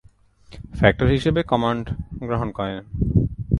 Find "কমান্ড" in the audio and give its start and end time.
1.43-1.85